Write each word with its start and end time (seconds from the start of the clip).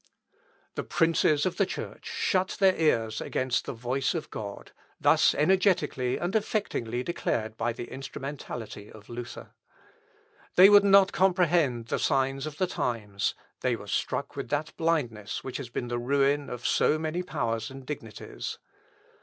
The 0.73 0.83
princes 0.83 1.45
of 1.45 1.57
the 1.57 1.65
Church 1.67 2.07
shut 2.07 2.57
their 2.59 2.75
ears 2.75 3.21
against 3.21 3.65
the 3.65 3.71
voice 3.73 4.15
of 4.15 4.31
God, 4.31 4.71
thus 4.99 5.35
energetically 5.35 6.17
and 6.17 6.33
affectingly 6.35 7.03
declared 7.05 7.55
by 7.55 7.71
the 7.73 7.85
instrumentality 7.85 8.89
of 8.91 9.09
Luther. 9.09 9.51
They 10.55 10.69
would 10.71 10.83
not 10.83 11.11
comprehend 11.13 11.89
the 11.89 11.99
signs 11.99 12.47
of 12.47 12.57
the 12.57 12.65
times; 12.65 13.35
they 13.59 13.75
were 13.75 13.85
struck 13.85 14.35
with 14.35 14.49
that 14.49 14.75
blindness 14.75 15.43
which 15.43 15.57
has 15.57 15.69
been 15.69 15.87
the 15.87 15.99
ruin 15.99 16.49
of 16.49 16.65
so 16.65 16.97
many 16.97 17.21
powers 17.21 17.69
and 17.69 17.85
dignities. 17.85 18.57